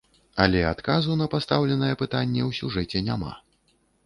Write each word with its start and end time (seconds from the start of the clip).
Але 0.43 0.61
адказу 0.69 1.17
на 1.19 1.27
пастаўленае 1.33 1.93
пытанне 2.01 2.41
ў 2.49 2.51
сюжэце 2.63 3.05
няма. 3.13 3.31